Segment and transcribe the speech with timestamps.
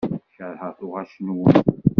[0.35, 1.61] Keṛheɣ tuɣac-nwen.